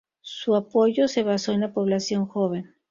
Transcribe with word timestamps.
Su 0.21 0.55
apoyo 0.55 1.07
se 1.07 1.21
basó 1.21 1.51
en 1.51 1.61
la 1.61 1.73
población 1.73 2.25
joven. 2.25 2.73